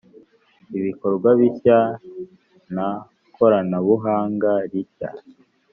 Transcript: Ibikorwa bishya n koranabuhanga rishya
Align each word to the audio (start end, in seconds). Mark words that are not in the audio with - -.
Ibikorwa 0.77 1.29
bishya 1.39 1.79
n 2.73 2.77
koranabuhanga 3.35 4.51
rishya 4.71 5.09